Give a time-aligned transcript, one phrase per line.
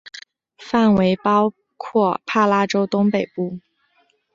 [0.57, 3.59] 范围包括帕拉州东北部。